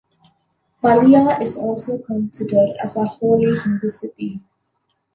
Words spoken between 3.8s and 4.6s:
city.